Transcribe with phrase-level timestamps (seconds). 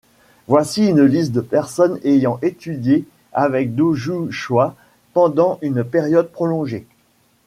[0.47, 4.75] Voici une liste de personnes ayant étudié avec Doju Choi
[5.13, 6.87] pendant une période prolongée.